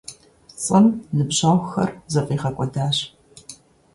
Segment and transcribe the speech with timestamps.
[0.53, 2.97] ПцӀым ныбжьэгъухэр зэфӀигъэкӀуэдащ.